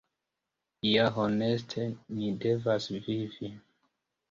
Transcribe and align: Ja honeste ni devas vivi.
Ja 0.91 1.03
honeste 1.17 1.85
ni 2.15 2.33
devas 2.47 2.91
vivi. 2.97 3.55